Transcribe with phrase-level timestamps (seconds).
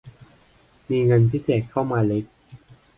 [0.89, 2.23] มีเงินพิเศษเข้ามาเล็ก